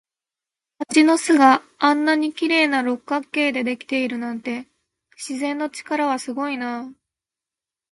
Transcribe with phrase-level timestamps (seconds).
[0.79, 4.67] 蜂の巣があんなに綺麗な六角形でできているなんて、
[5.15, 6.91] 自然の力はすごいなあ。